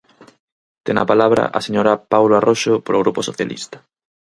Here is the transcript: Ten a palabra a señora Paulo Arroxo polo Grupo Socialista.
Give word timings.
Ten 0.85 0.95
a 1.03 1.09
palabra 1.11 1.43
a 1.57 1.59
señora 1.67 1.93
Paulo 2.13 2.33
Arroxo 2.39 2.73
polo 2.85 3.01
Grupo 3.03 3.21
Socialista. 3.29 3.77